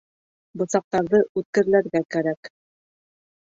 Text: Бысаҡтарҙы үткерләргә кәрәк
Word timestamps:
Бысаҡтарҙы 0.61 1.19
үткерләргә 1.41 2.03
кәрәк 2.17 2.51